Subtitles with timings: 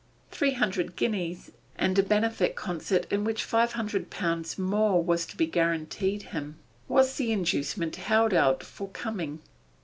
[0.31, 5.37] Three hundred guineas, and a benefit concert in which five hundred pounds more was to
[5.37, 9.41] be guaranteed him, was the inducement held out for coming.